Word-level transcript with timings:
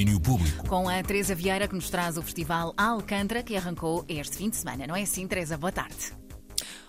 domínio 0.00 0.18
público. 0.20 0.66
Com 0.66 0.88
a 0.88 1.02
Teresa 1.02 1.34
Vieira 1.34 1.68
que 1.68 1.74
nos 1.74 1.90
traz 1.90 2.16
o 2.16 2.22
Festival 2.22 2.72
Alcântara 2.76 3.42
que 3.42 3.56
arrancou 3.56 4.04
este 4.08 4.36
fim 4.36 4.48
de 4.48 4.56
semana. 4.56 4.86
Não 4.86 4.96
é 4.96 5.02
assim, 5.02 5.26
Teresa? 5.26 5.58
Boa 5.58 5.72
tarde. 5.72 6.19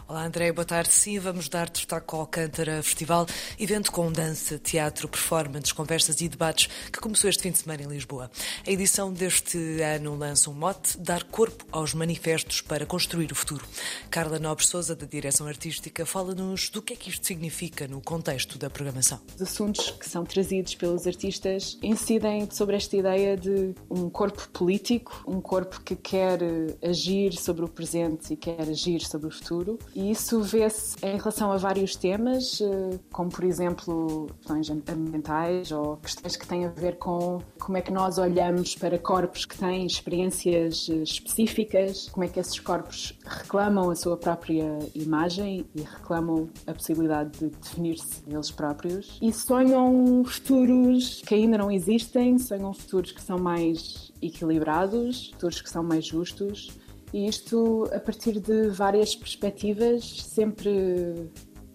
Olá 0.07 0.25
André, 0.25 0.51
boa 0.51 0.65
tarde. 0.65 0.93
Sim, 0.93 1.19
vamos 1.19 1.47
dar 1.47 1.69
destaque 1.69 2.13
ao 2.13 2.21
Alcântara 2.21 2.83
Festival, 2.83 3.25
evento 3.57 3.91
com 3.91 4.11
dança, 4.11 4.59
teatro, 4.59 5.07
performances, 5.07 5.71
conversas 5.71 6.19
e 6.19 6.27
debates 6.27 6.67
que 6.91 6.99
começou 6.99 7.29
este 7.29 7.43
fim 7.43 7.51
de 7.51 7.59
semana 7.59 7.83
em 7.83 7.87
Lisboa. 7.87 8.29
A 8.67 8.71
edição 8.71 9.13
deste 9.13 9.57
ano 9.81 10.15
lança 10.15 10.49
um 10.49 10.53
mote, 10.53 10.97
dar 10.97 11.23
corpo 11.23 11.65
aos 11.71 11.93
manifestos 11.93 12.59
para 12.61 12.85
construir 12.85 13.31
o 13.31 13.35
futuro. 13.35 13.65
Carla 14.09 14.37
Nobre 14.37 14.65
Souza, 14.65 14.95
da 14.95 15.05
direção 15.05 15.47
artística, 15.47 16.05
fala-nos 16.05 16.69
do 16.69 16.81
que 16.81 16.93
é 16.93 16.95
que 16.95 17.09
isto 17.09 17.25
significa 17.25 17.87
no 17.87 18.01
contexto 18.01 18.57
da 18.57 18.69
programação. 18.69 19.19
Os 19.35 19.41
assuntos 19.41 19.91
que 19.91 20.09
são 20.09 20.25
trazidos 20.25 20.75
pelos 20.75 21.07
artistas 21.07 21.77
incidem 21.81 22.49
sobre 22.51 22.75
esta 22.75 22.97
ideia 22.97 23.37
de 23.37 23.73
um 23.89 24.09
corpo 24.09 24.49
político, 24.49 25.23
um 25.25 25.39
corpo 25.39 25.79
que 25.81 25.95
quer 25.95 26.39
agir 26.83 27.33
sobre 27.33 27.63
o 27.63 27.69
presente 27.69 28.33
e 28.33 28.35
quer 28.35 28.61
agir 28.61 29.01
sobre 29.01 29.27
o 29.27 29.31
futuro 29.31 29.79
e 30.01 30.09
isso 30.09 30.41
vê-se 30.41 30.95
em 31.05 31.15
relação 31.15 31.51
a 31.51 31.57
vários 31.57 31.95
temas, 31.95 32.59
eh, 32.59 32.97
como 33.11 33.29
por 33.29 33.43
exemplo 33.43 34.27
questões 34.39 34.69
ambientais 34.89 35.71
ou 35.71 35.97
questões 35.97 36.35
que 36.35 36.47
têm 36.47 36.65
a 36.65 36.69
ver 36.69 36.97
com 36.97 37.39
como 37.59 37.77
é 37.77 37.81
que 37.81 37.91
nós 37.91 38.17
olhamos 38.17 38.73
para 38.73 38.97
corpos 38.97 39.45
que 39.45 39.55
têm 39.55 39.85
experiências 39.85 40.89
eh, 40.89 41.03
específicas, 41.03 42.09
como 42.09 42.23
é 42.23 42.27
que 42.27 42.39
esses 42.39 42.59
corpos 42.59 43.15
reclamam 43.23 43.91
a 43.91 43.95
sua 43.95 44.17
própria 44.17 44.79
imagem 44.95 45.67
e 45.75 45.81
reclamam 45.81 46.49
a 46.65 46.73
possibilidade 46.73 47.37
de 47.37 47.49
definir-se 47.49 48.23
eles 48.27 48.49
próprios. 48.49 49.19
E 49.21 49.31
sonham 49.31 50.23
futuros 50.25 51.21
que 51.21 51.35
ainda 51.35 51.59
não 51.59 51.69
existem, 51.69 52.39
sonham 52.39 52.73
futuros 52.73 53.11
que 53.11 53.21
são 53.21 53.37
mais 53.37 54.11
equilibrados, 54.19 55.29
futuros 55.29 55.61
que 55.61 55.69
são 55.69 55.83
mais 55.83 56.05
justos 56.07 56.71
e 57.13 57.27
isto 57.27 57.89
a 57.93 57.99
partir 57.99 58.39
de 58.39 58.69
várias 58.69 59.15
perspectivas, 59.15 60.21
sempre 60.21 61.29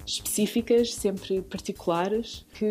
específicas, 0.06 0.94
sempre 0.94 1.42
particulares, 1.42 2.46
que 2.54 2.70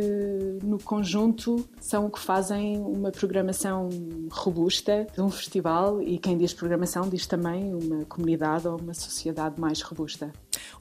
no 0.64 0.82
conjunto 0.82 1.68
são 1.80 2.06
o 2.06 2.10
que 2.10 2.20
fazem 2.20 2.78
uma 2.78 3.12
programação 3.12 3.90
robusta 4.32 5.06
de 5.14 5.22
um 5.22 5.30
festival 5.30 6.02
e 6.02 6.18
quem 6.18 6.38
diz 6.38 6.54
programação 6.54 7.10
diz 7.10 7.28
também 7.28 7.74
uma 7.74 8.06
comunidade 8.06 8.68
ou 8.68 8.80
uma 8.80 8.94
sociedade 8.94 9.60
mais 9.60 9.82
robusta. 9.82 10.32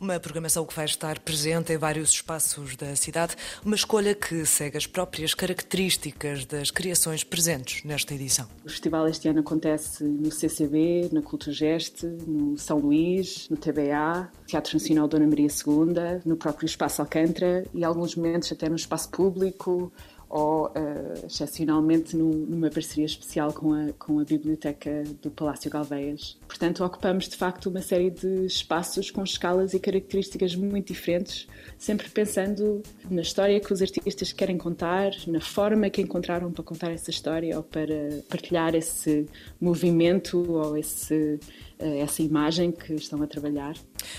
Uma 0.05 0.21
programação 0.21 0.67
que 0.67 0.77
vai 0.77 0.85
estar 0.85 1.19
presente 1.21 1.73
em 1.73 1.79
vários 1.79 2.11
espaços 2.11 2.77
da 2.77 2.95
cidade, 2.95 3.35
uma 3.65 3.75
escolha 3.75 4.15
que 4.15 4.45
segue 4.45 4.77
as 4.77 4.87
próprias 4.87 5.33
características 5.33 6.45
das 6.45 6.71
criações 6.71 7.25
presentes 7.25 7.83
nesta 7.85 8.13
edição. 8.13 8.47
O 8.63 8.69
festival 8.69 9.09
este 9.09 9.29
ano 9.29 9.41
acontece 9.41 10.05
no 10.05 10.31
CCB, 10.31 11.09
na 11.11 11.23
Culturgeste, 11.23 12.05
no 12.05 12.55
São 12.59 12.81
Luís, 12.81 13.49
no 13.49 13.57
TBA, 13.57 14.31
Teatro 14.47 14.75
Nacional 14.75 15.09
Dona 15.09 15.27
Maria 15.27 15.49
II, 15.49 16.21
no 16.27 16.37
próprio 16.37 16.67
Espaço 16.67 17.01
Alcântara 17.01 17.65
e 17.73 17.83
alguns 17.83 18.15
momentos 18.15 18.53
até 18.53 18.69
no 18.69 18.77
espaço 18.77 19.09
público, 19.09 19.91
ou, 20.29 20.67
uh, 20.67 21.27
excepcionalmente, 21.27 22.17
no, 22.17 22.31
numa 22.31 22.71
parceria 22.71 23.05
especial 23.05 23.53
com 23.53 23.73
a, 23.73 23.93
com 23.99 24.19
a 24.19 24.25
Biblioteca 24.25 25.05
do 25.23 25.31
Palácio 25.31 25.71
Galveias. 25.71 26.39
Portanto, 26.47 26.85
ocupamos 26.85 27.29
de 27.29 27.37
facto 27.37 27.67
uma 27.67 27.81
série 27.81 28.11
de 28.11 28.47
espaços 28.47 29.11
com 29.11 29.23
escalas 29.23 29.75
e 29.75 29.79
características 29.79 30.55
muito 30.55 30.93
diferentes, 30.93 31.47
sempre 31.79 32.09
pensando 32.09 32.83
na 33.11 33.23
história 33.23 33.61
que 33.61 33.73
os 33.73 33.81
artistas 33.81 34.33
querem 34.33 34.59
contar, 34.59 35.13
na 35.27 35.41
forma 35.41 35.91
que 35.91 36.03
encontraram 36.03 36.51
para 36.51 36.65
contar 36.65 36.91
essa 36.91 37.11
história 37.11 37.57
ou 37.57 37.63
para 37.63 38.23
partilhar 38.29 38.75
esse 38.75 39.27
movimento 39.61 40.51
ou 40.51 40.77
esse 40.77 41.39
essa 41.79 42.23
imagem 42.23 42.73
que 42.73 42.95
estão 42.95 43.23
a 43.23 43.27
trabalhar. 43.27 43.75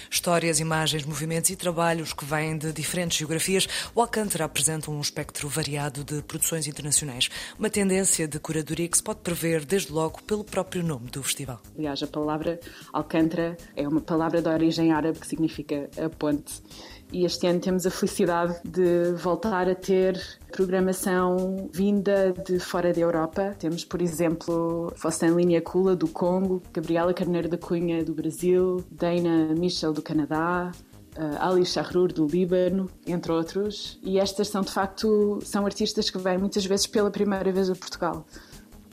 Histórias, 0.10 0.60
imagens, 0.60 1.06
movimentos 1.06 1.50
e 1.50 1.56
trabalhos 1.56 2.14
que 2.14 2.26
vêm 2.26 2.58
de 2.58 2.72
diferentes 2.72 3.18
geografias, 3.18 3.68
o 3.94 4.02
Alcântara 4.02 4.46
apresenta 4.46 4.92
um 4.92 5.00
espectro 5.00 5.48
variado 5.48 6.04
de 6.04 6.22
produções 6.24 6.68
internacionais, 6.68 7.30
uma 7.58 7.70
tendência 7.70 8.28
de 8.28 8.40
curadoria 8.40 8.88
que 8.88 8.98
se 8.98 9.04
pode 9.04 9.20
prever 9.20 9.66
desde 9.66 9.92
logo 9.92 10.22
pelo 10.24 10.44
próprio 10.44 10.84
nome 10.84 11.10
do 11.10 11.24
festival. 11.24 11.62
Aliás, 11.78 12.02
a 12.02 12.08
palavra 12.08 12.60
Alcântara 12.92 13.58
é 13.76 13.88
uma 13.88 14.02
palavra 14.02 14.42
de 14.42 14.50
origem 14.50 14.92
árabe 14.92 15.20
que 15.20 15.28
significa 15.28 15.90
a 15.98 16.10
ponte 16.10 16.62
e 17.12 17.26
este 17.26 17.48
ano 17.48 17.60
temos 17.60 17.86
a 17.86 17.92
felicidade 17.92 18.60
de 18.64 19.14
voltar 19.14 19.70
a 19.70 19.76
ter 19.76 20.22
programação 20.52 21.70
vinda 21.72 22.34
de 22.46 22.60
fora 22.60 22.92
da 22.92 23.00
Europa. 23.00 23.56
Temos, 23.60 23.86
por 23.86 24.02
exemplo, 24.02 24.92
Fossanline 24.96 25.60
Kula 25.62 25.96
do 25.96 26.08
Congo, 26.08 26.62
Gabriela 26.74 27.14
Carneiro 27.14 27.48
da 27.48 27.58
Cunha 27.58 28.04
do 28.04 28.14
Brasil, 28.14 28.84
Dana 28.92 29.54
Michel 29.58 29.94
do 29.94 30.02
Canadá, 30.02 30.72
uh, 31.18 31.38
Ali 31.40 31.66
Shahrur 31.66 32.12
do 32.12 32.26
Líbano, 32.26 32.90
entre 33.06 33.32
outros. 33.32 34.00
E 34.04 34.20
estas 34.20 34.48
são 34.48 34.62
de 34.62 34.72
facto 34.72 35.40
são 35.44 35.66
artistas 35.66 36.10
que 36.10 36.18
vêm 36.18 36.38
muitas 36.38 36.66
vezes 36.66 36.88
pela 36.88 37.12
primeira 37.12 37.52
vez 37.52 37.70
a 37.70 37.76
Portugal. 37.76 38.26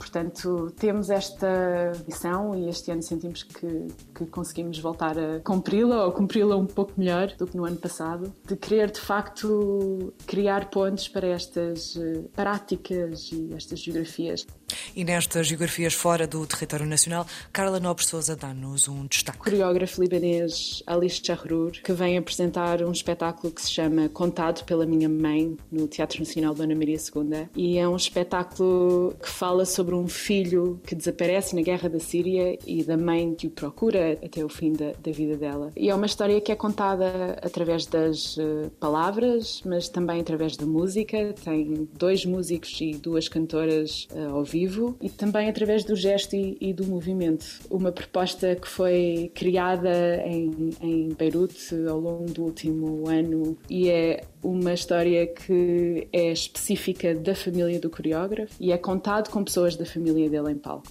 Portanto, 0.03 0.73
temos 0.77 1.09
esta 1.09 1.93
missão 2.05 2.53
e 2.53 2.67
este 2.67 2.91
ano 2.91 3.01
sentimos 3.01 3.41
que, 3.43 3.87
que 4.13 4.25
conseguimos 4.25 4.77
voltar 4.79 5.17
a 5.17 5.39
cumpri-la 5.39 6.05
ou 6.05 6.11
cumpri-la 6.11 6.57
um 6.57 6.65
pouco 6.65 6.91
melhor 6.97 7.33
do 7.37 7.47
que 7.47 7.55
no 7.55 7.63
ano 7.63 7.77
passado, 7.77 8.33
de 8.45 8.57
querer 8.57 8.91
de 8.91 8.99
facto 8.99 10.13
criar 10.27 10.69
pontos 10.69 11.07
para 11.07 11.27
estas 11.27 11.95
eh, 11.95 12.25
práticas 12.35 13.31
e 13.31 13.53
estas 13.55 13.79
geografias. 13.79 14.45
E 14.93 15.05
nestas 15.05 15.47
geografias 15.47 15.93
fora 15.93 16.27
do 16.27 16.45
território 16.45 16.85
nacional, 16.85 17.25
Carla 17.53 17.79
Nobre 17.79 18.05
Souza 18.05 18.35
dá-nos 18.35 18.89
um 18.89 19.05
destaque. 19.05 19.39
O 19.39 19.43
coreógrafo 19.43 20.01
libanês 20.01 20.83
Ali 20.85 21.09
Shahrur, 21.09 21.71
que 21.71 21.93
vem 21.93 22.17
apresentar 22.17 22.83
um 22.83 22.91
espetáculo 22.91 23.53
que 23.53 23.61
se 23.61 23.71
chama 23.71 24.09
Contado 24.09 24.65
pela 24.65 24.85
Minha 24.85 25.07
Mãe, 25.07 25.55
no 25.71 25.87
Teatro 25.87 26.19
Nacional 26.19 26.53
Dona 26.53 26.75
Maria 26.75 26.97
II. 26.97 27.47
E 27.55 27.77
é 27.77 27.87
um 27.87 27.95
espetáculo 27.95 29.15
que 29.21 29.29
fala 29.29 29.65
sobre 29.65 29.92
um 29.93 30.07
filho 30.07 30.79
que 30.85 30.95
desaparece 30.95 31.55
na 31.55 31.61
guerra 31.61 31.89
da 31.89 31.99
Síria 31.99 32.57
e 32.65 32.83
da 32.83 32.97
mãe 32.97 33.33
que 33.35 33.47
o 33.47 33.49
procura 33.49 34.17
até 34.23 34.43
o 34.43 34.49
fim 34.49 34.73
da, 34.73 34.91
da 35.01 35.11
vida 35.11 35.37
dela. 35.37 35.71
E 35.75 35.89
é 35.89 35.95
uma 35.95 36.05
história 36.05 36.39
que 36.41 36.51
é 36.51 36.55
contada 36.55 37.37
através 37.41 37.85
das 37.85 38.37
uh, 38.37 38.69
palavras, 38.79 39.61
mas 39.65 39.89
também 39.89 40.21
através 40.21 40.57
da 40.57 40.65
música. 40.65 41.33
Tem 41.43 41.87
dois 41.97 42.25
músicos 42.25 42.79
e 42.81 42.93
duas 42.93 43.27
cantoras 43.27 44.07
uh, 44.11 44.35
ao 44.35 44.43
vivo 44.43 44.95
e 45.01 45.09
também 45.09 45.49
através 45.49 45.83
do 45.83 45.95
gesto 45.95 46.35
e, 46.35 46.57
e 46.59 46.73
do 46.73 46.85
movimento. 46.85 47.45
Uma 47.69 47.91
proposta 47.91 48.55
que 48.55 48.67
foi 48.67 49.31
criada 49.33 50.17
em, 50.25 50.71
em 50.81 51.09
Beirute 51.09 51.75
ao 51.87 51.99
longo 51.99 52.31
do 52.31 52.43
último 52.43 53.07
ano 53.07 53.57
e 53.69 53.89
é 53.89 54.23
uma 54.43 54.73
história 54.73 55.25
que 55.25 56.07
é 56.11 56.31
específica 56.31 57.15
da 57.15 57.33
família 57.33 57.79
do 57.79 57.89
coreógrafo 57.89 58.53
e 58.59 58.71
é 58.71 58.77
contado 58.77 59.29
com 59.29 59.43
pessoas 59.43 59.75
da 59.75 59.85
família 59.85 60.29
dele 60.29 60.51
em 60.51 60.57
palco. 60.57 60.87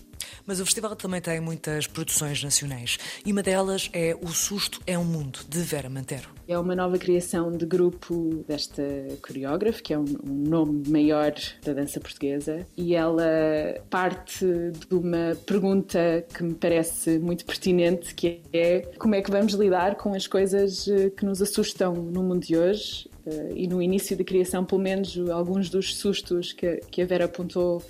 Mas 0.46 0.60
o 0.60 0.64
festival 0.64 0.96
também 0.96 1.20
tem 1.20 1.40
muitas 1.40 1.86
produções 1.86 2.42
nacionais. 2.42 2.98
E 3.24 3.32
uma 3.32 3.42
delas 3.42 3.88
é 3.92 4.16
O 4.20 4.28
Susto 4.28 4.80
é 4.86 4.98
um 4.98 5.04
Mundo, 5.04 5.40
de 5.48 5.60
Vera 5.60 5.88
Mantero. 5.88 6.28
É 6.48 6.58
uma 6.58 6.74
nova 6.74 6.98
criação 6.98 7.50
de 7.52 7.64
grupo 7.64 8.44
desta 8.46 8.82
coreógrafa, 9.26 9.80
que 9.80 9.94
é 9.94 9.98
um, 9.98 10.04
um 10.24 10.34
nome 10.48 10.88
maior 10.88 11.32
da 11.64 11.72
dança 11.72 12.00
portuguesa, 12.00 12.66
e 12.76 12.94
ela 12.94 13.22
parte 13.88 14.44
de 14.44 14.94
uma 14.94 15.36
pergunta 15.46 16.24
que 16.34 16.42
me 16.42 16.54
parece 16.54 17.18
muito 17.18 17.44
pertinente, 17.44 18.14
que 18.14 18.42
é 18.52 18.80
como 18.98 19.14
é 19.14 19.22
que 19.22 19.30
vamos 19.30 19.52
lidar 19.54 19.94
com 19.96 20.14
as 20.14 20.26
coisas 20.26 20.88
eh, 20.88 21.10
que 21.10 21.24
nos 21.24 21.40
assustam 21.40 21.94
no 21.94 22.22
mundo 22.22 22.46
de 22.46 22.56
hoje, 22.56 23.08
eh, 23.26 23.52
e 23.54 23.68
no 23.68 23.80
início 23.80 24.16
da 24.16 24.24
criação, 24.24 24.64
pelo 24.64 24.80
menos 24.80 25.16
alguns 25.30 25.70
dos 25.70 25.96
sustos 25.96 26.52
que, 26.52 26.80
que 26.90 27.02
a 27.02 27.06
Vera 27.06 27.26
apontou 27.26 27.82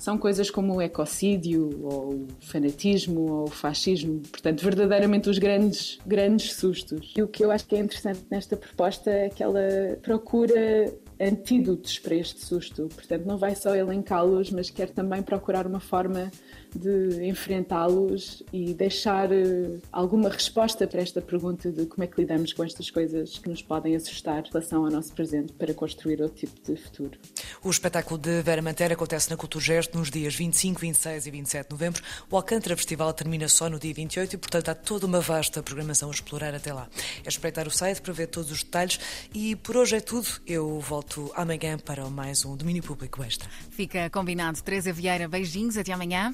são 0.00 0.16
coisas 0.16 0.50
como 0.50 0.76
o 0.76 0.82
ecocídio, 0.82 1.78
ou 1.84 2.14
o 2.14 2.26
fanatismo, 2.40 3.20
ou 3.30 3.44
o 3.44 3.50
fascismo, 3.50 4.22
portanto, 4.32 4.62
verdadeiramente 4.64 5.28
os 5.28 5.38
grandes, 5.38 5.98
grandes 6.06 6.54
sustos. 6.54 7.12
E 7.14 7.22
o 7.22 7.28
que 7.28 7.44
eu 7.44 7.50
acho 7.50 7.66
que 7.66 7.76
é 7.76 7.80
interessante 7.80 8.22
nesta 8.30 8.56
proposta 8.56 9.10
é 9.10 9.28
que 9.28 9.42
ela 9.42 9.60
procura 10.00 10.90
antídotos 11.20 11.98
para 11.98 12.14
este 12.14 12.44
susto, 12.44 12.88
portanto, 12.94 13.26
não 13.26 13.36
vai 13.36 13.54
só 13.54 13.74
elencá-los, 13.74 14.50
mas 14.50 14.70
quer 14.70 14.88
também 14.88 15.22
procurar 15.22 15.66
uma 15.66 15.80
forma 15.80 16.30
de 16.74 17.26
enfrentá-los 17.26 18.42
e 18.52 18.72
deixar 18.72 19.30
eh, 19.32 19.78
alguma 19.90 20.28
resposta 20.28 20.86
para 20.86 21.00
esta 21.00 21.20
pergunta 21.20 21.70
de 21.70 21.86
como 21.86 22.04
é 22.04 22.06
que 22.06 22.20
lidamos 22.20 22.52
com 22.52 22.64
estas 22.64 22.90
coisas 22.90 23.38
que 23.38 23.48
nos 23.48 23.60
podem 23.60 23.96
assustar 23.96 24.44
em 24.46 24.50
relação 24.50 24.84
ao 24.84 24.90
nosso 24.90 25.12
presente 25.12 25.52
para 25.52 25.74
construir 25.74 26.22
outro 26.22 26.46
tipo 26.46 26.60
de 26.72 26.80
futuro. 26.80 27.18
O 27.62 27.70
espetáculo 27.70 28.18
de 28.18 28.40
Vera 28.42 28.62
Mantera 28.62 28.94
acontece 28.94 29.28
na 29.30 29.36
Culturgest 29.36 29.92
nos 29.94 30.10
dias 30.10 30.34
25, 30.34 30.80
26 30.80 31.26
e 31.26 31.30
27 31.30 31.66
de 31.66 31.72
novembro. 31.72 32.02
O 32.30 32.36
Alcântara 32.36 32.76
Festival 32.76 33.12
termina 33.12 33.48
só 33.48 33.68
no 33.68 33.78
dia 33.78 33.92
28 33.92 34.34
e, 34.34 34.38
portanto, 34.38 34.68
há 34.68 34.74
toda 34.74 35.06
uma 35.06 35.20
vasta 35.20 35.62
programação 35.62 36.08
a 36.08 36.12
explorar 36.12 36.54
até 36.54 36.72
lá. 36.72 36.88
É 37.24 37.28
espreitar 37.28 37.66
o 37.66 37.70
site 37.70 38.00
para 38.00 38.12
ver 38.12 38.28
todos 38.28 38.50
os 38.50 38.62
detalhes 38.62 38.98
e 39.34 39.56
por 39.56 39.76
hoje 39.76 39.96
é 39.96 40.00
tudo. 40.00 40.28
Eu 40.46 40.78
volto 40.80 41.09
volto 41.10 41.32
amanhã 41.34 41.76
para 41.76 42.08
mais 42.08 42.44
um 42.44 42.56
Domínio 42.56 42.82
Público 42.82 43.22
Extra. 43.22 43.48
Fica 43.70 44.08
combinado. 44.10 44.62
Teresa 44.62 44.92
Vieira, 44.92 45.28
beijinhos, 45.28 45.76
até 45.76 45.92
amanhã. 45.92 46.32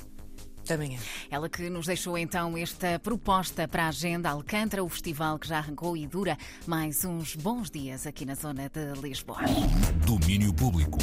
Até 0.58 0.74
amanhã. 0.74 0.98
Ela 1.30 1.48
que 1.48 1.70
nos 1.70 1.86
deixou 1.86 2.18
então 2.18 2.56
esta 2.56 2.98
proposta 2.98 3.66
para 3.66 3.84
a 3.84 3.88
agenda 3.88 4.30
Alcântara, 4.30 4.84
o 4.84 4.88
festival 4.88 5.38
que 5.38 5.48
já 5.48 5.58
arrancou 5.58 5.96
e 5.96 6.06
dura 6.06 6.36
mais 6.66 7.04
uns 7.04 7.34
bons 7.36 7.70
dias 7.70 8.06
aqui 8.06 8.26
na 8.26 8.34
zona 8.34 8.68
de 8.68 9.00
Lisboa. 9.00 9.40
Domínio 10.04 10.52
Público. 10.52 10.98